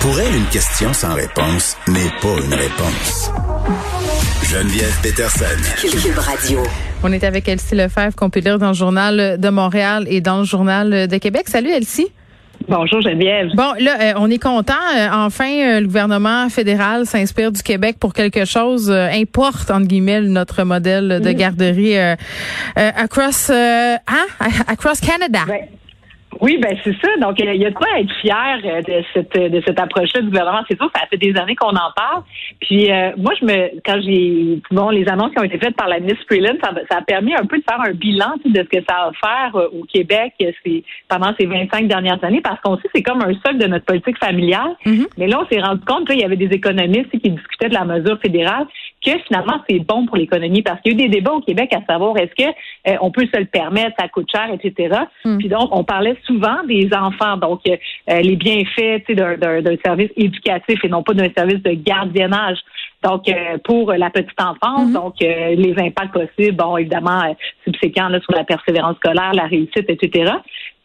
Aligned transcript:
Pour 0.00 0.18
elle, 0.18 0.34
une 0.34 0.46
question 0.46 0.94
sans 0.94 1.14
réponse 1.14 1.76
n'est 1.86 2.10
pas 2.22 2.34
une 2.42 2.54
réponse. 2.54 3.30
Geneviève 4.42 4.98
Peterson. 5.02 5.44
Cube 5.78 6.18
Radio. 6.18 6.62
On 7.02 7.12
est 7.12 7.22
avec 7.22 7.46
Elsie 7.48 7.74
Lefebvre, 7.74 8.16
qu'on 8.16 8.30
peut 8.30 8.40
lire 8.40 8.58
dans 8.58 8.68
le 8.68 8.74
Journal 8.74 9.38
de 9.38 9.48
Montréal 9.50 10.06
et 10.08 10.22
dans 10.22 10.38
le 10.38 10.44
Journal 10.44 11.06
de 11.06 11.16
Québec. 11.18 11.48
Salut 11.48 11.68
Elsie. 11.68 12.08
Bonjour 12.66 13.00
Geneviève. 13.02 13.48
Bon, 13.54 13.72
là, 13.78 13.96
euh, 14.00 14.12
on 14.16 14.30
est 14.30 14.38
content. 14.38 14.72
Euh, 14.96 15.08
enfin, 15.12 15.50
euh, 15.50 15.80
le 15.80 15.86
gouvernement 15.86 16.48
fédéral 16.48 17.04
s'inspire 17.04 17.52
du 17.52 17.62
Québec 17.62 17.96
pour 17.98 18.14
quelque 18.14 18.44
chose, 18.44 18.90
importe, 18.90 19.70
entre 19.70 19.86
guillemets, 19.86 20.22
notre 20.22 20.64
modèle 20.64 21.20
de 21.20 21.32
garderie 21.32 21.98
across, 22.76 23.50
hein? 23.50 23.98
across 24.66 25.00
Canada. 25.00 25.40
Oui, 26.40 26.58
ben 26.58 26.76
c'est 26.84 26.94
ça. 27.02 27.08
Donc, 27.20 27.40
il 27.40 27.56
y 27.56 27.66
a 27.66 27.70
de 27.70 27.74
quoi 27.74 27.88
être 27.98 28.12
fier 28.20 28.60
euh, 28.64 28.80
de 28.82 29.04
cette 29.12 29.36
de 29.36 29.60
cette 29.66 29.80
approche-là 29.80 30.20
du 30.20 30.28
gouvernement. 30.28 30.62
C'est 30.68 30.76
sûr, 30.76 30.90
ça 30.94 31.06
fait 31.08 31.16
des 31.16 31.36
années 31.36 31.56
qu'on 31.56 31.70
en 31.70 31.90
parle. 31.96 32.22
Puis 32.60 32.90
euh, 32.90 33.10
moi, 33.16 33.32
je 33.40 33.44
me 33.44 33.80
quand 33.84 34.00
j'ai 34.00 34.60
bon 34.70 34.90
les 34.90 35.08
annonces 35.08 35.32
qui 35.32 35.40
ont 35.40 35.44
été 35.44 35.58
faites 35.58 35.76
par 35.76 35.88
la 35.88 35.98
ministre 35.98 36.24
Freeland, 36.28 36.56
ça, 36.62 36.70
ça, 36.88 36.98
a 36.98 37.02
permis 37.02 37.34
un 37.34 37.44
peu 37.46 37.58
de 37.58 37.64
faire 37.68 37.80
un 37.80 37.92
bilan 37.92 38.34
de 38.44 38.62
ce 38.62 38.78
que 38.78 38.84
ça 38.88 38.96
a 38.96 39.08
offert 39.08 39.56
euh, 39.56 39.68
au 39.72 39.84
Québec 39.84 40.34
c'est, 40.38 40.84
pendant 41.08 41.34
ces 41.38 41.46
25 41.46 41.88
dernières 41.88 42.22
années, 42.24 42.40
parce 42.40 42.60
qu'on 42.60 42.76
sait 42.76 42.88
c'est 42.94 43.02
comme 43.02 43.22
un 43.22 43.34
socle 43.34 43.58
de 43.58 43.66
notre 43.66 43.84
politique 43.84 44.18
familiale. 44.18 44.76
Mm-hmm. 44.86 45.06
Mais 45.18 45.26
là, 45.26 45.40
on 45.42 45.48
s'est 45.48 45.60
rendu 45.60 45.84
compte 45.84 46.06
qu'il 46.06 46.20
y 46.20 46.24
avait 46.24 46.36
des 46.36 46.54
économistes 46.54 47.10
qui 47.10 47.30
discutaient 47.30 47.68
de 47.68 47.74
la 47.74 47.84
mesure 47.84 48.18
fédérale 48.20 48.66
que 49.04 49.18
finalement 49.26 49.60
c'est 49.68 49.78
bon 49.80 50.06
pour 50.06 50.16
l'économie? 50.16 50.62
Parce 50.62 50.80
qu'il 50.80 50.92
y 50.92 50.94
a 50.94 51.04
eu 51.04 51.08
des 51.08 51.16
débats 51.16 51.32
au 51.32 51.40
Québec 51.40 51.72
à 51.74 51.84
savoir 51.90 52.16
est-ce 52.18 52.34
que 52.34 52.50
euh, 52.88 52.96
on 53.00 53.10
peut 53.10 53.26
se 53.32 53.38
le 53.38 53.46
permettre, 53.46 53.96
ça 53.98 54.08
coûte 54.08 54.28
cher, 54.30 54.48
etc. 54.52 55.00
Hmm. 55.24 55.38
Puis 55.38 55.48
donc 55.48 55.68
on 55.72 55.84
parlait 55.84 56.16
souvent 56.26 56.62
des 56.66 56.88
enfants, 56.94 57.36
donc 57.36 57.60
euh, 57.68 57.76
les 58.20 58.36
bienfaits 58.36 59.10
d'un 59.10 59.76
service 59.84 60.10
éducatif 60.16 60.84
et 60.84 60.88
non 60.88 61.02
pas 61.02 61.14
d'un 61.14 61.30
service 61.36 61.62
de 61.62 61.72
gardiennage. 61.72 62.58
Donc 63.02 63.28
euh, 63.28 63.56
pour 63.64 63.92
la 63.92 64.10
petite 64.10 64.40
enfance, 64.40 64.90
hmm. 64.90 64.92
donc 64.92 65.14
les 65.20 65.74
impacts 65.78 66.12
possibles, 66.12 66.56
bon 66.56 66.76
évidemment 66.76 67.34
subséquents 67.64 68.08
là, 68.08 68.20
sur 68.20 68.32
la 68.32 68.44
persévérance 68.44 68.96
scolaire, 68.96 69.32
la 69.32 69.46
réussite, 69.46 69.88
etc. 69.88 70.32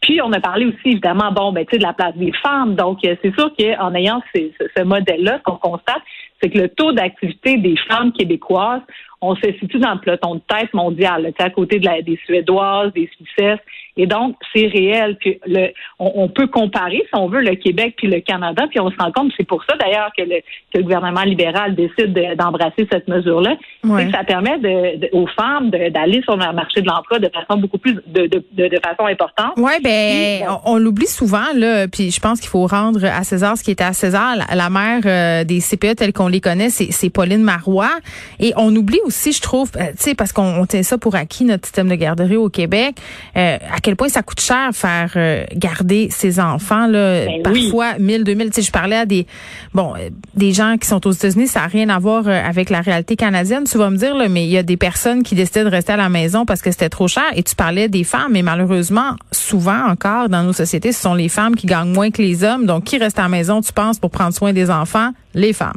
Puis 0.00 0.20
on 0.22 0.32
a 0.32 0.40
parlé 0.40 0.66
aussi 0.66 0.76
évidemment 0.86 1.32
bon 1.32 1.52
ben 1.52 1.64
de 1.70 1.78
la 1.78 1.92
place 1.92 2.16
des 2.16 2.32
femmes. 2.42 2.74
Donc 2.74 2.98
c'est 3.02 3.34
sûr 3.34 3.50
qu'en 3.58 3.94
ayant 3.94 4.22
ce 4.34 4.82
modèle-là, 4.82 5.38
ce 5.38 5.42
qu'on 5.42 5.56
constate, 5.56 6.02
c'est 6.40 6.50
que 6.50 6.58
le 6.58 6.68
taux 6.68 6.92
d'activité 6.92 7.56
des 7.56 7.76
femmes 7.88 8.12
québécoises 8.12 8.82
on 9.20 9.34
se 9.34 9.52
situe 9.58 9.78
dans 9.78 9.94
le 9.94 10.00
peloton 10.00 10.36
de 10.36 10.40
tête 10.46 10.72
mondial, 10.74 11.32
à 11.38 11.50
côté 11.50 11.78
de 11.78 11.86
la, 11.86 12.02
des 12.02 12.18
Suédoises, 12.24 12.92
des 12.92 13.08
Suissesses. 13.16 13.60
Et 13.96 14.06
donc, 14.06 14.36
c'est 14.54 14.66
réel. 14.66 15.16
Puis 15.18 15.38
le, 15.46 15.68
on, 15.98 16.28
peut 16.28 16.46
comparer, 16.46 17.02
si 17.08 17.14
on 17.14 17.28
veut, 17.28 17.40
le 17.40 17.54
Québec 17.54 17.94
puis 17.96 18.08
le 18.08 18.20
Canada, 18.20 18.66
puis 18.68 18.80
on 18.80 18.90
se 18.90 18.96
rend 18.96 19.12
compte, 19.12 19.32
c'est 19.36 19.46
pour 19.46 19.64
ça 19.64 19.76
d'ailleurs 19.76 20.10
que 20.16 20.22
le, 20.22 20.40
que 20.72 20.78
le 20.78 20.82
gouvernement 20.82 21.22
libéral 21.22 21.74
décide 21.74 22.12
d'embrasser 22.36 22.86
cette 22.90 23.08
mesure-là. 23.08 23.56
Ouais. 23.84 24.10
Ça 24.10 24.24
permet 24.24 24.58
de, 24.58 25.08
aux 25.12 25.26
femmes 25.28 25.70
d'aller 25.70 26.22
sur 26.22 26.36
le 26.36 26.52
marché 26.52 26.82
de 26.82 26.86
l'emploi 26.86 27.18
de 27.18 27.28
façon 27.28 27.58
beaucoup 27.58 27.78
plus 27.78 27.94
de, 28.06 28.26
de, 28.26 28.68
de 28.68 28.80
façon 28.84 29.06
importante. 29.06 29.52
Oui, 29.56 29.72
ben, 29.82 30.46
on, 30.64 30.74
on 30.74 30.78
l'oublie 30.78 31.06
souvent, 31.06 31.52
là, 31.54 31.88
puis 31.88 32.10
je 32.10 32.20
pense 32.20 32.40
qu'il 32.40 32.50
faut 32.50 32.66
rendre 32.66 33.04
à 33.04 33.24
César 33.24 33.56
ce 33.56 33.62
qui 33.62 33.70
était 33.70 33.84
à 33.84 33.92
César. 33.92 34.36
La, 34.52 34.70
mère 34.70 35.00
euh, 35.04 35.44
des 35.44 35.60
CPE 35.60 35.96
telles 35.96 36.12
qu'on 36.12 36.28
les 36.28 36.40
connaît, 36.40 36.70
c'est 36.70 37.10
Pauline 37.10 37.42
Marois. 37.42 37.98
Et 38.40 38.52
on 38.56 38.74
oublie 38.74 39.00
aussi, 39.04 39.32
je 39.32 39.40
trouve, 39.40 39.70
euh, 39.76 39.90
tu 39.96 40.04
sais, 40.04 40.14
parce 40.14 40.32
qu'on 40.32 40.66
tient 40.66 40.82
ça 40.82 40.98
pour 40.98 41.14
acquis, 41.14 41.44
notre 41.44 41.66
système 41.66 41.88
de 41.88 41.94
garderie 41.94 42.36
au 42.36 42.48
Québec, 42.48 42.96
euh, 43.36 43.56
à 43.72 43.80
quel 43.86 43.94
point 43.94 44.08
ça 44.08 44.24
coûte 44.24 44.40
cher 44.40 44.70
faire 44.72 45.12
euh, 45.14 45.44
garder 45.54 46.08
ses 46.10 46.40
enfants, 46.40 46.88
là, 46.88 47.24
ben 47.24 47.42
parfois 47.44 47.96
1000, 48.00 48.24
2000. 48.24 48.48
Tu 48.48 48.54
sais, 48.54 48.62
je 48.62 48.72
parlais 48.72 48.96
à 48.96 49.06
des, 49.06 49.28
bon, 49.74 49.94
des 50.34 50.52
gens 50.52 50.76
qui 50.76 50.88
sont 50.88 51.06
aux 51.06 51.12
États-Unis, 51.12 51.46
ça 51.46 51.60
n'a 51.60 51.66
rien 51.68 51.88
à 51.88 52.00
voir 52.00 52.26
avec 52.26 52.68
la 52.68 52.80
réalité 52.80 53.14
canadienne, 53.14 53.62
tu 53.62 53.78
vas 53.78 53.88
me 53.90 53.96
dire, 53.96 54.16
là, 54.16 54.28
mais 54.28 54.44
il 54.44 54.50
y 54.50 54.58
a 54.58 54.64
des 54.64 54.76
personnes 54.76 55.22
qui 55.22 55.36
décidaient 55.36 55.62
de 55.62 55.70
rester 55.70 55.92
à 55.92 55.96
la 55.96 56.08
maison 56.08 56.44
parce 56.44 56.62
que 56.62 56.72
c'était 56.72 56.88
trop 56.88 57.06
cher. 57.06 57.22
Et 57.36 57.44
tu 57.44 57.54
parlais 57.54 57.88
des 57.88 58.02
femmes, 58.02 58.32
mais 58.32 58.42
malheureusement, 58.42 59.12
souvent 59.30 59.86
encore 59.88 60.28
dans 60.28 60.42
nos 60.42 60.52
sociétés, 60.52 60.90
ce 60.90 61.00
sont 61.00 61.14
les 61.14 61.28
femmes 61.28 61.54
qui 61.54 61.68
gagnent 61.68 61.92
moins 61.92 62.10
que 62.10 62.20
les 62.20 62.42
hommes. 62.42 62.66
Donc, 62.66 62.82
qui 62.82 62.98
reste 62.98 63.20
à 63.20 63.22
la 63.22 63.28
maison, 63.28 63.60
tu 63.60 63.72
penses, 63.72 64.00
pour 64.00 64.10
prendre 64.10 64.34
soin 64.34 64.52
des 64.52 64.68
enfants? 64.68 65.12
Les 65.32 65.52
femmes. 65.52 65.76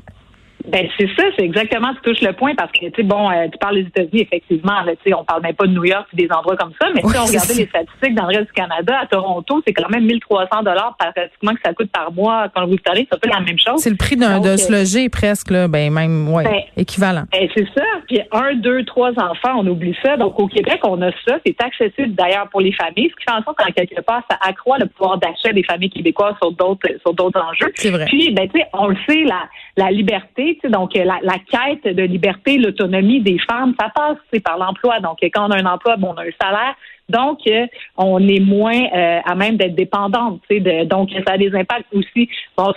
Ben 0.68 0.88
c'est 0.98 1.08
ça, 1.18 1.24
c'est 1.38 1.46
exactement 1.46 1.94
tu 1.96 2.12
touches 2.12 2.22
le 2.22 2.34
point 2.34 2.54
parce 2.56 2.72
que 2.72 2.86
tu 2.86 2.92
sais 2.96 3.04
bon, 3.04 3.30
euh, 3.30 3.48
tu 3.52 3.58
parles 3.58 3.76
des 3.76 3.88
États-Unis 3.88 4.22
effectivement, 4.22 4.82
là, 4.82 4.92
tu 4.96 5.10
sais 5.10 5.14
on 5.14 5.24
parle 5.24 5.42
même 5.42 5.56
pas 5.56 5.66
de 5.66 5.72
New 5.72 5.86
York 5.86 6.08
ou 6.12 6.16
des 6.16 6.28
endroits 6.32 6.58
comme 6.58 6.74
ça, 6.80 6.90
mais 6.94 7.02
si 7.02 7.18
on 7.18 7.26
regardait 7.26 7.54
les 7.54 7.68
statistiques 7.68 8.16
dans 8.16 8.28
le 8.28 8.38
reste 8.38 8.48
du 8.48 8.54
Canada, 8.54 9.00
à 9.02 9.06
Toronto, 9.08 9.62
c'est 9.66 9.74
quand 9.74 9.90
même 9.90 10.06
1300 10.06 10.64
dollars 10.64 10.96
pratiquement 10.98 11.54
que 11.54 11.62
ça 11.64 11.74
coûte 11.74 11.90
par 11.92 12.12
mois 12.12 12.48
quand 12.54 12.68
vous 12.68 12.78
savez, 12.86 13.08
ça 13.12 13.18
fait 13.24 13.30
la 13.30 13.40
même 13.40 13.58
chose. 13.58 13.78
C'est 13.78 13.90
le 13.90 13.96
prix 13.96 14.18
d'un 14.18 14.40
de 14.42 14.58
se 14.58 14.72
loger 14.72 15.10
presque 15.10 15.50
là, 15.50 15.68
ben 15.68 15.92
même 15.92 16.30
ouais, 16.30 16.44
ben, 16.44 16.62
équivalent. 16.76 17.24
Ben, 17.32 17.48
c'est 17.56 17.68
ça, 17.76 17.86
puis 18.08 18.20
un, 18.32 18.56
deux, 18.56 18.84
trois 18.84 19.12
enfants, 19.12 19.60
on 19.60 19.68
oublie 19.68 19.96
ça. 20.04 20.18
Donc 20.18 20.40
au 20.40 20.48
Québec, 20.48 20.80
on 20.84 21.02
a 21.02 21.12
ça, 21.26 21.40
c'est 21.46 21.56
accessible 21.62 22.16
d'ailleurs 22.16 22.50
pour 22.50 22.62
les 22.62 22.74
familles, 22.74 23.10
ce 23.10 23.16
qui 23.16 23.24
fait 23.28 23.38
en 23.38 23.44
sorte 23.44 23.58
qu'en 23.58 23.72
quelque 23.72 24.02
part 24.02 24.24
ça 24.30 24.38
accroît 24.42 24.78
le 24.78 24.88
pouvoir 24.88 25.18
d'achat 25.18 25.54
des 25.54 25.64
familles 25.64 25.90
québécoises 25.90 26.36
sur 26.42 26.52
d'autres 26.52 26.88
sur 27.02 27.14
d'autres 27.14 27.42
enjeux. 27.42 27.72
C'est 27.76 27.92
vrai. 27.92 28.06
Puis 28.06 28.32
ben 28.32 28.48
tu 28.50 28.60
sais, 28.60 28.68
on 28.74 28.88
le 28.88 28.98
sait 29.08 29.24
la 29.24 29.44
la 29.78 29.92
liberté, 29.92 30.49
donc 30.70 30.94
la 30.96 31.20
la 31.22 31.36
quête 31.40 31.96
de 31.96 32.04
liberté, 32.04 32.58
l'autonomie 32.58 33.22
des 33.22 33.38
femmes, 33.40 33.74
ça 33.80 33.90
passe 33.94 34.42
par 34.42 34.58
l'emploi. 34.58 35.00
Donc, 35.00 35.18
quand 35.22 35.48
on 35.48 35.52
a 35.52 35.58
un 35.58 35.66
emploi, 35.66 35.96
bon, 35.98 36.14
on 36.16 36.18
a 36.18 36.24
un 36.24 36.32
salaire. 36.42 36.76
Donc, 37.10 37.40
euh, 37.48 37.66
on 37.98 38.26
est 38.28 38.40
moins 38.40 38.84
euh, 38.94 39.20
à 39.26 39.36
même 39.36 39.58
d'être 39.58 39.76
dépendante. 39.76 40.42
Donc, 40.86 41.10
ça 41.28 41.34
a 41.34 41.38
des 41.38 41.54
impacts 41.56 41.92
aussi 41.94 42.30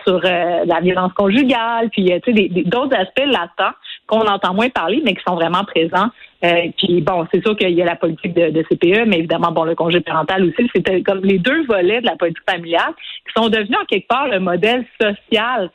sur 0.05 0.21
euh, 0.25 0.65
la 0.65 0.81
violence 0.81 1.13
conjugale, 1.13 1.91
puis 1.91 2.11
d'autres 2.65 2.97
aspects 2.97 3.27
latents 3.27 3.77
qu'on 4.07 4.27
entend 4.27 4.55
moins 4.55 4.71
parler, 4.71 5.03
mais 5.05 5.15
qui 5.15 5.23
sont 5.27 5.35
vraiment 5.35 5.65
présents. 5.65 6.09
puis 6.79 7.03
bon, 7.03 7.27
c'est 7.33 7.43
sûr 7.43 7.57
qu'il 7.57 7.71
y 7.71 7.83
a 7.83 7.85
la 7.85 7.97
politique 7.97 8.35
de, 8.35 8.63
CPE, 8.63 9.07
mais 9.07 9.19
évidemment, 9.19 9.53
bon, 9.53 9.65
le 9.65 9.75
congé 9.75 10.01
parental 10.01 10.45
aussi. 10.45 10.69
C'était 10.75 11.03
comme 11.03 11.21
les 11.23 11.39
deux 11.39 11.65
volets 11.67 12.01
de 12.01 12.07
la 12.07 12.17
politique 12.17 12.43
familiale 12.51 12.95
qui 13.27 13.41
sont 13.41 13.49
devenus 13.49 13.79
en 13.81 13.85
quelque 13.85 14.09
part 14.09 14.29
le 14.29 14.41
modèle 14.41 14.85
social 15.01 15.71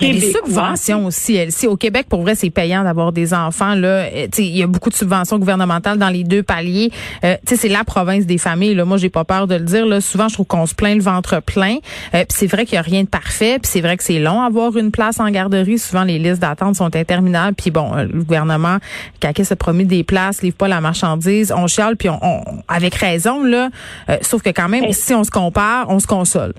les 0.00 0.32
subventions 0.32 1.06
aussi, 1.06 1.38
Si 1.50 1.66
Au 1.66 1.76
Québec, 1.76 2.06
pour 2.08 2.22
vrai, 2.22 2.34
c'est 2.34 2.50
payant 2.50 2.82
d'avoir 2.82 3.12
des 3.12 3.34
enfants. 3.34 3.74
Là, 3.74 3.88
euh, 3.88 4.26
il 4.38 4.56
y 4.56 4.62
a 4.62 4.66
beaucoup 4.66 4.90
de 4.90 4.94
subventions 4.94 5.38
gouvernementales 5.38 5.98
dans 5.98 6.08
les 6.08 6.24
deux 6.24 6.42
paliers. 6.42 6.90
Euh, 7.24 7.36
c'est 7.44 7.68
la 7.68 7.84
province 7.84 8.24
des 8.26 8.38
familles. 8.38 8.74
Là. 8.74 8.84
Moi, 8.84 8.96
j'ai 8.96 9.10
pas 9.10 9.24
peur 9.24 9.46
de 9.46 9.54
le 9.54 9.64
dire. 9.64 9.86
Là. 9.86 10.00
Souvent, 10.00 10.28
je 10.28 10.34
trouve 10.34 10.46
qu'on 10.46 10.66
se 10.66 10.74
plaint 10.74 10.96
le 10.96 11.02
ventre 11.02 11.40
plein. 11.40 11.76
Euh, 12.14 12.24
c'est 12.30 12.46
vrai 12.46 12.64
qu'il 12.64 12.74
y 12.74 12.78
a 12.78 12.82
rien 12.82 13.02
de 13.02 13.08
parfait. 13.08 13.58
Puis 13.58 13.70
c'est 13.70 13.80
vrai 13.80 13.96
que 13.96 14.02
c'est 14.02 14.18
long 14.18 14.40
avoir 14.42 14.76
une 14.76 14.90
place 14.90 15.20
en 15.20 15.30
garderie. 15.30 15.78
Souvent, 15.78 16.04
les 16.04 16.18
listes 16.18 16.40
d'attente 16.40 16.76
sont 16.76 16.94
interminables. 16.96 17.54
Puis 17.54 17.70
bon, 17.70 17.94
euh, 17.94 18.04
le 18.04 18.22
gouvernement, 18.22 18.78
qui 19.20 19.44
se 19.44 19.54
promis 19.54 19.84
des 19.84 20.04
places, 20.04 20.42
livre 20.42 20.56
pas 20.56 20.68
la 20.68 20.80
marchandise. 20.80 21.52
On 21.56 21.66
chiale, 21.66 21.96
puis 21.96 22.08
on, 22.08 22.42
avec 22.68 22.94
raison. 22.94 23.42
là. 23.42 23.70
sauf 24.20 24.42
que 24.42 24.50
quand 24.50 24.68
même, 24.68 24.92
si 24.92 25.14
on 25.14 25.24
se 25.24 25.30
compare, 25.30 25.86
on 25.88 26.00
se 26.00 26.06
console. 26.06 26.52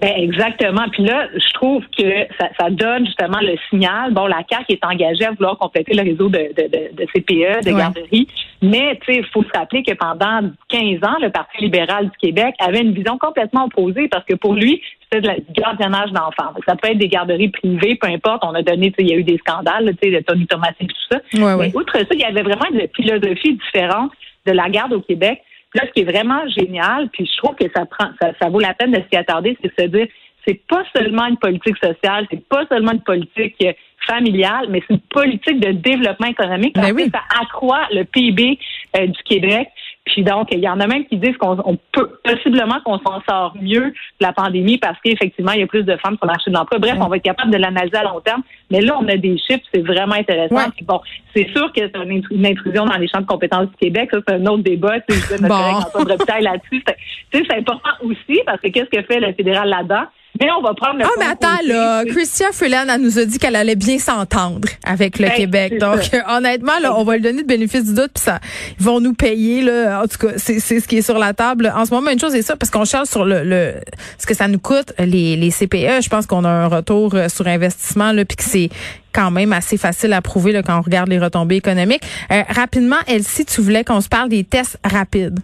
Ben 0.00 0.12
exactement. 0.16 0.88
Puis 0.90 1.04
là, 1.04 1.28
je 1.34 1.52
trouve 1.54 1.82
que 1.96 2.26
ça, 2.38 2.48
ça, 2.58 2.70
donne 2.70 3.06
justement 3.06 3.38
le 3.40 3.56
signal. 3.70 4.12
Bon, 4.12 4.26
la 4.26 4.42
CAQ 4.48 4.72
est 4.72 4.84
engagée 4.84 5.24
à 5.24 5.32
vouloir 5.32 5.58
compléter 5.58 5.94
le 5.94 6.02
réseau 6.02 6.28
de, 6.28 6.38
de, 6.38 6.62
de, 6.68 6.94
de 6.94 7.06
CPE, 7.14 7.64
de 7.64 7.76
garderies. 7.76 8.28
Mais 8.62 8.98
tu 9.02 9.12
sais, 9.12 9.18
il 9.20 9.26
faut 9.26 9.42
se 9.42 9.58
rappeler 9.58 9.82
que 9.82 9.94
pendant 9.94 10.50
15 10.68 11.04
ans, 11.04 11.16
le 11.20 11.30
Parti 11.30 11.62
libéral 11.62 12.06
du 12.06 12.16
Québec 12.20 12.54
avait 12.58 12.80
une 12.80 12.92
vision 12.92 13.18
complètement 13.18 13.64
opposée 13.64 14.08
parce 14.08 14.24
que 14.24 14.34
pour 14.34 14.54
lui, 14.54 14.82
c'était 15.10 15.40
du 15.40 15.52
gardiennage 15.52 16.10
d'enfants. 16.10 16.52
Ça 16.66 16.74
peut 16.76 16.90
être 16.90 16.98
des 16.98 17.08
garderies 17.08 17.48
privées, 17.48 17.96
peu 17.96 18.08
importe. 18.08 18.42
On 18.44 18.54
a 18.54 18.62
donné, 18.62 18.92
il 18.98 19.08
y 19.08 19.12
a 19.12 19.16
eu 19.16 19.24
des 19.24 19.38
scandales, 19.38 19.94
tu 20.00 20.08
sais, 20.08 20.16
de 20.16 20.24
Tony 20.24 20.46
Thomas 20.46 20.72
et 20.80 20.86
tout 20.86 20.96
ça. 21.10 21.18
Mais 21.32 21.72
outre 21.74 21.96
ça, 21.96 22.06
il 22.10 22.20
y 22.20 22.24
avait 22.24 22.42
vraiment 22.42 22.66
une 22.72 22.86
philosophie 22.94 23.54
différente 23.54 24.10
de 24.46 24.52
la 24.52 24.68
garde 24.68 24.92
au 24.92 25.00
Québec 25.00 25.42
Là, 25.76 25.82
ce 25.86 25.92
qui 25.92 26.00
est 26.00 26.10
vraiment 26.10 26.48
génial, 26.48 27.10
puis 27.10 27.26
je 27.30 27.36
trouve 27.36 27.54
que 27.54 27.66
ça 27.76 27.84
prend, 27.84 28.08
ça, 28.18 28.48
vaut 28.48 28.60
la 28.60 28.72
peine 28.72 28.92
de 28.92 29.02
s'y 29.10 29.16
attarder, 29.16 29.58
c'est 29.60 29.68
de 29.76 29.82
se 29.82 29.88
dire, 29.88 30.06
c'est 30.46 30.60
pas 30.66 30.82
seulement 30.96 31.26
une 31.26 31.36
politique 31.36 31.76
sociale, 31.76 32.26
c'est 32.30 32.48
pas 32.48 32.64
seulement 32.66 32.92
une 32.92 33.02
politique 33.02 33.62
familiale, 34.06 34.68
mais 34.70 34.82
c'est 34.86 34.94
une 34.94 35.00
politique 35.00 35.60
de 35.60 35.72
développement 35.72 36.28
économique. 36.28 36.74
Ben 36.76 36.94
oui. 36.94 37.10
Ça 37.12 37.20
accroît 37.42 37.86
le 37.92 38.04
PIB 38.04 38.58
euh, 38.96 39.06
du 39.06 39.22
Québec. 39.24 39.68
Puis 40.06 40.22
donc, 40.22 40.48
il 40.52 40.60
y 40.60 40.68
en 40.68 40.78
a 40.78 40.86
même 40.86 41.04
qui 41.06 41.16
disent 41.16 41.36
qu'on 41.36 41.78
peut 41.92 42.20
possiblement 42.22 42.80
qu'on 42.84 42.98
s'en 43.00 43.20
sort 43.28 43.54
mieux 43.60 43.86
de 43.90 43.92
la 44.20 44.32
pandémie 44.32 44.78
parce 44.78 44.98
qu'effectivement, 45.04 45.50
il 45.52 45.60
y 45.60 45.62
a 45.64 45.66
plus 45.66 45.82
de 45.82 45.96
femmes 45.96 46.16
sur 46.16 46.26
le 46.26 46.28
marché 46.28 46.50
de 46.50 46.56
l'emploi. 46.56 46.78
Bref, 46.78 46.96
on 47.00 47.08
va 47.08 47.16
être 47.16 47.24
capable 47.24 47.50
de 47.50 47.56
l'analyser 47.56 47.96
à 47.96 48.04
long 48.04 48.20
terme. 48.20 48.42
Mais 48.70 48.80
là, 48.80 48.96
on 49.00 49.08
a 49.08 49.16
des 49.16 49.36
chiffres, 49.36 49.64
c'est 49.74 49.84
vraiment 49.84 50.14
intéressant. 50.14 50.70
Bon, 50.82 51.00
c'est 51.34 51.48
sûr 51.50 51.72
que 51.72 51.80
c'est 51.80 52.24
une 52.30 52.46
intrusion 52.46 52.86
dans 52.86 52.96
les 52.96 53.08
champs 53.08 53.20
de 53.20 53.26
compétences 53.26 53.68
du 53.68 53.76
Québec. 53.76 54.08
Ça, 54.12 54.20
c'est 54.26 54.34
un 54.34 54.46
autre 54.46 54.62
débat. 54.62 55.00
Tu 55.00 55.16
sais, 55.16 55.40
notre 55.40 55.92
bon. 55.92 56.04
collègue 56.04 56.42
là-dessus. 56.42 56.84
C'est 57.32 57.52
important 57.52 57.90
aussi 58.02 58.40
parce 58.46 58.60
que 58.60 58.68
qu'est-ce 58.68 58.96
que 58.96 59.02
fait 59.02 59.18
le 59.18 59.32
fédéral 59.32 59.68
là-dedans? 59.68 60.04
Mais 60.40 60.48
on 60.58 60.62
va 60.62 60.74
prendre 60.74 60.98
le 60.98 61.04
Ah, 61.04 61.08
mais 61.18 61.26
attends, 61.26 61.58
là, 61.66 62.04
Christian 62.04 62.48
Freeland, 62.52 62.86
elle 62.92 63.00
nous 63.00 63.18
a 63.18 63.24
dit 63.24 63.38
qu'elle 63.38 63.56
allait 63.56 63.76
bien 63.76 63.98
s'entendre 63.98 64.68
avec 64.84 65.18
le 65.18 65.28
Ben, 65.28 65.34
Québec. 65.36 65.78
Donc, 65.78 66.02
ça. 66.02 66.16
euh, 66.16 66.36
honnêtement, 66.38 66.78
là, 66.80 66.94
on 66.98 67.04
va 67.04 67.16
lui 67.16 67.22
donner 67.22 67.40
le 67.40 67.46
bénéfice 67.46 67.84
du 67.84 67.94
doute, 67.94 68.10
puis 68.14 68.24
ça, 68.24 68.40
ils 68.78 68.84
vont 68.84 69.00
nous 69.00 69.14
payer, 69.14 69.62
là. 69.62 70.02
En 70.02 70.06
tout 70.06 70.18
cas, 70.26 70.34
c'est 70.36 70.60
c'est 70.60 70.80
ce 70.80 70.88
qui 70.88 70.98
est 70.98 71.02
sur 71.02 71.18
la 71.18 71.32
table. 71.34 71.72
En 71.76 71.84
ce 71.84 71.92
moment, 71.92 72.10
une 72.10 72.18
chose 72.20 72.34
est 72.34 72.42
ça, 72.42 72.56
parce 72.56 72.70
qu'on 72.70 72.84
cherche 72.84 73.08
sur 73.08 73.24
le, 73.24 73.42
le 73.44 73.74
ce 74.18 74.26
que 74.26 74.34
ça 74.34 74.48
nous 74.48 74.58
coûte, 74.58 74.92
les, 74.98 75.36
les 75.36 75.50
CPE. 75.50 76.02
Je 76.02 76.08
pense 76.08 76.26
qu'on 76.26 76.44
a 76.44 76.48
un 76.50 76.66
retour 76.66 77.14
euh, 77.14 77.28
sur 77.28 77.46
investissement, 77.46 78.12
là, 78.12 78.24
puis 78.24 78.36
que 78.36 78.44
c'est 78.44 78.68
quand 79.12 79.30
même 79.30 79.52
assez 79.52 79.78
facile 79.78 80.12
à 80.12 80.20
prouver 80.20 80.52
là, 80.52 80.62
quand 80.62 80.78
on 80.78 80.82
regarde 80.82 81.08
les 81.08 81.18
retombées 81.18 81.56
économiques. 81.56 82.02
Euh, 82.30 82.42
rapidement, 82.48 82.96
Elsie, 83.06 83.46
tu 83.46 83.62
voulais 83.62 83.82
qu'on 83.84 84.00
se 84.02 84.08
parle 84.08 84.28
des 84.28 84.44
tests 84.44 84.78
rapides. 84.84 85.40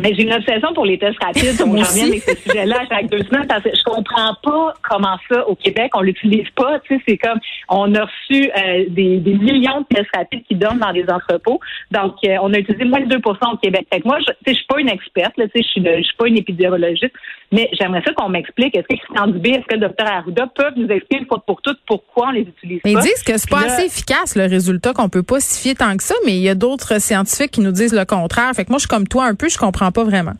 Mais 0.00 0.14
j'ai 0.14 0.22
une 0.22 0.32
obsession 0.32 0.72
pour 0.74 0.84
les 0.86 0.98
tests 0.98 1.22
rapides. 1.22 1.56
Donc, 1.58 1.68
Moi 1.74 1.84
je 1.84 1.90
reviens 1.90 2.06
avec 2.08 2.22
ce 2.22 2.36
sujet-là 2.36 2.76
chaque 2.88 3.10
deux 3.10 3.22
semaines 3.24 3.46
parce 3.46 3.62
que 3.62 3.70
je 3.76 3.82
comprends 3.84 4.34
pas 4.42 4.74
comment 4.88 5.16
ça, 5.30 5.46
au 5.48 5.54
Québec, 5.54 5.90
on 5.94 6.00
l'utilise 6.00 6.48
pas. 6.56 6.80
Tu 6.80 6.96
sais, 6.96 7.02
c'est 7.06 7.18
comme, 7.18 7.38
on 7.68 7.94
a 7.94 8.04
reçu 8.04 8.50
euh, 8.50 8.84
des, 8.88 9.18
des 9.18 9.34
millions 9.34 9.80
de 9.82 9.94
tests 9.94 10.10
rapides 10.14 10.42
qui 10.48 10.54
donnent 10.54 10.78
dans 10.78 10.92
des 10.92 11.04
entrepôts. 11.08 11.60
Donc, 11.90 12.14
euh, 12.24 12.36
on 12.42 12.52
a 12.54 12.58
utilisé 12.58 12.84
moins 12.84 13.00
de 13.00 13.14
2% 13.16 13.54
au 13.54 13.56
Québec. 13.58 13.86
Fait 13.92 14.00
que 14.00 14.06
moi, 14.08 14.18
je, 14.20 14.24
tu 14.24 14.32
sais, 14.46 14.52
je 14.52 14.54
suis 14.54 14.66
pas 14.66 14.80
une 14.80 14.88
experte, 14.88 15.36
là, 15.36 15.44
tu 15.48 15.60
sais, 15.60 15.62
je 15.64 15.68
suis, 15.68 15.84
je 15.84 16.02
suis 16.02 16.16
pas 16.16 16.28
une 16.28 16.38
épidémiologiste, 16.38 17.12
mais 17.52 17.68
j'aimerais 17.78 18.02
ça 18.06 18.12
qu'on 18.14 18.28
m'explique. 18.28 18.76
Est-ce 18.76 18.86
que 18.86 18.96
Christian 18.96 19.26
Dubé, 19.28 19.50
est-ce 19.50 19.66
que 19.66 19.74
le 19.74 19.80
docteur 19.80 20.06
Arruda 20.06 20.46
peuvent 20.54 20.74
nous 20.76 20.88
expliquer 20.88 21.18
une 21.22 21.26
fois 21.26 21.42
pour 21.46 21.60
toutes 21.62 21.78
pourquoi 21.86 22.28
on 22.28 22.30
les 22.30 22.42
utilise 22.42 22.80
Mais 22.84 22.92
ils 22.92 22.94
pas? 22.94 23.02
disent 23.02 23.22
que 23.22 23.36
c'est 23.36 23.50
pas 23.50 23.60
là- 23.66 23.72
assez 23.74 23.86
efficace 23.86 24.36
le 24.36 24.44
résultat, 24.46 24.92
qu'on 24.92 25.08
peut 25.08 25.22
pas 25.22 25.40
s'y 25.40 25.60
fier 25.62 25.74
tant 25.74 25.96
que 25.96 26.02
ça, 26.02 26.14
mais 26.24 26.32
il 26.36 26.42
y 26.42 26.48
a 26.48 26.54
d'autres 26.54 27.00
scientifiques 27.00 27.50
qui 27.50 27.60
nous 27.60 27.72
disent 27.72 27.92
le 27.94 28.04
contraire. 28.04 28.50
Fait 28.54 28.64
que 28.64 28.70
moi, 28.70 28.78
je 28.78 28.82
suis 28.82 28.88
comme 28.88 29.08
toi 29.08 29.26
un 29.26 29.34
peu, 29.34 29.48
je 29.48 29.58
comprends 29.58 29.89
pas 29.92 30.04
vraiment. 30.04 30.32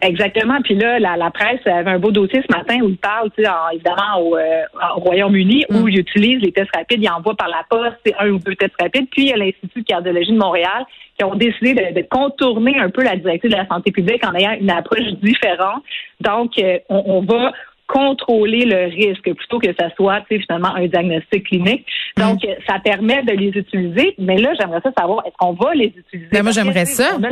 Exactement. 0.00 0.60
Puis 0.64 0.74
là, 0.74 0.98
la, 0.98 1.16
la 1.16 1.30
presse 1.30 1.60
avait 1.64 1.90
un 1.90 1.98
beau 1.98 2.10
dossier 2.10 2.42
ce 2.42 2.56
matin 2.56 2.80
où 2.82 2.88
il 2.88 2.96
parle, 2.96 3.30
tu 3.36 3.44
sais, 3.44 3.48
en- 3.48 3.68
évidemment, 3.72 4.18
au, 4.20 4.36
euh, 4.36 4.62
au 4.96 5.00
Royaume-Uni, 5.00 5.66
où 5.70 5.86
il 5.86 6.00
utilise 6.00 6.40
les 6.42 6.50
tests 6.50 6.74
rapides. 6.74 7.00
Il 7.00 7.08
envoie 7.08 7.36
par 7.36 7.48
la 7.48 7.62
poste 7.70 7.98
c'est 8.04 8.14
un 8.18 8.30
ou 8.30 8.38
deux 8.38 8.56
tests 8.56 8.74
rapides. 8.80 9.06
Puis 9.10 9.24
il 9.24 9.28
y 9.28 9.32
a 9.32 9.36
l'Institut 9.36 9.82
de 9.82 9.84
cardiologie 9.86 10.32
de 10.32 10.38
Montréal 10.38 10.84
qui 11.16 11.24
ont 11.24 11.34
décidé 11.36 11.74
de, 11.74 12.00
de 12.00 12.04
contourner 12.10 12.78
un 12.80 12.90
peu 12.90 13.04
la 13.04 13.14
directive 13.16 13.50
de 13.50 13.56
la 13.56 13.66
santé 13.68 13.92
publique 13.92 14.26
en 14.26 14.34
ayant 14.34 14.56
une 14.58 14.70
approche 14.70 15.06
différente. 15.22 15.84
Donc, 16.20 16.58
euh, 16.58 16.78
on, 16.88 17.02
on 17.06 17.20
va 17.20 17.52
contrôler 17.86 18.64
le 18.64 18.86
risque 18.86 19.34
plutôt 19.34 19.58
que 19.58 19.68
ça 19.78 19.88
soit 19.96 20.20
finalement 20.28 20.74
un 20.74 20.86
diagnostic 20.86 21.44
clinique. 21.46 21.84
Donc, 22.16 22.42
euh, 22.44 22.54
ça 22.66 22.78
permet 22.82 23.22
de 23.22 23.32
les 23.32 23.48
utiliser. 23.48 24.14
Mais 24.18 24.38
là, 24.38 24.50
j'aimerais 24.58 24.80
ça 24.82 24.90
savoir, 24.98 25.22
est-ce 25.26 25.34
qu'on 25.38 25.52
va 25.52 25.74
les 25.74 25.92
utiliser? 25.96 26.28
Ben, 26.32 26.42
moi, 26.42 26.52
que, 26.52 26.54
j'aimerais 26.56 26.84
ça. 26.86 27.18
Ben, 27.18 27.30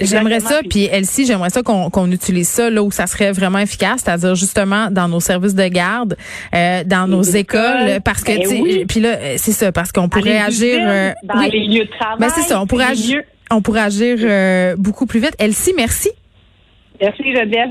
J'aimerais 0.00 0.40
ça, 0.40 0.60
puis 0.68 0.84
Elsie, 0.84 1.26
j'aimerais 1.26 1.50
ça 1.50 1.62
qu'on 1.62 2.10
utilise 2.12 2.48
ça 2.48 2.70
là 2.70 2.82
où 2.82 2.90
ça 2.90 3.06
serait 3.06 3.32
vraiment 3.32 3.58
efficace, 3.58 4.02
c'est-à-dire 4.04 4.34
justement 4.34 4.88
dans 4.90 5.08
nos 5.08 5.20
services 5.20 5.54
de 5.54 5.66
garde, 5.68 6.16
euh, 6.54 6.84
dans 6.84 7.08
nos 7.08 7.22
Les 7.22 7.38
écoles, 7.38 7.60
écoles, 7.88 8.00
parce 8.04 8.22
que 8.22 8.32
ben 8.32 8.62
oui. 8.62 8.84
puis 8.86 9.00
là, 9.00 9.16
euh, 9.16 9.34
c'est 9.38 9.52
ça, 9.52 9.72
parce 9.72 9.90
qu'on 9.92 10.08
pourrait 10.08 10.38
agir. 10.38 10.78
euh, 10.80 11.12
dans 11.24 11.38
oui. 11.40 11.50
les 11.50 11.66
lieux 11.66 11.84
de 11.84 11.90
travail. 11.90 12.18
Ben, 12.20 12.28
c'est 12.28 12.42
ça, 12.42 12.60
on 12.60 12.66
pourrait 12.66 12.84
agir, 12.86 13.16
lieux- 13.18 13.24
on 13.50 13.60
pourrait 13.62 13.80
agir 13.82 14.18
euh, 14.22 14.74
beaucoup 14.78 15.06
plus 15.06 15.20
vite. 15.20 15.34
Elsie, 15.38 15.72
merci. 15.76 16.10
Merci 17.00 17.22
Geneviève. 17.34 17.70